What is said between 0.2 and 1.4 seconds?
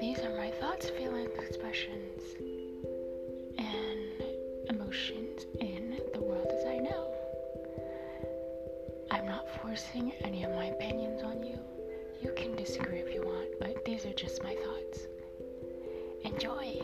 are my thoughts, feelings,